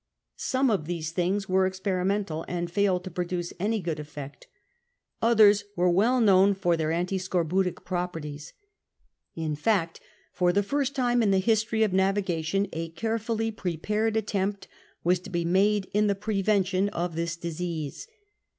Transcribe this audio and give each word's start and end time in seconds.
Some 0.37 0.71
of 0.71 0.87
these 0.87 1.11
things 1.11 1.47
were 1.47 1.67
experimental, 1.67 2.43
and 2.47 2.71
failed 2.71 3.03
to 3.03 3.11
produce 3.11 3.53
any 3.59 3.79
good 3.79 3.99
effect. 3.99 4.47
Others 5.21 5.65
were 5.75 5.91
well 5.91 6.19
known 6.19 6.55
for 6.55 6.75
their 6.75 6.89
antiscorbutic 6.89 7.75
propertiea 7.85 8.51
In 9.35 9.53
fact, 9.55 9.99
for 10.31 10.51
the 10.51 10.63
first 10.63 10.95
time 10.95 11.21
in 11.21 11.29
the 11.29 11.37
history 11.37 11.83
of 11.83 11.93
navigation 11.93 12.67
a 12.73 12.89
carefully 12.89 13.51
prepared 13.51 14.17
attempt 14.17 14.67
was 15.03 15.19
to 15.19 15.29
be 15.29 15.45
made 15.45 15.87
in 15.93 16.07
the 16.07 16.15
prevention 16.15 16.89
of 16.89 17.15
this 17.15 17.35
disease. 17.35 18.07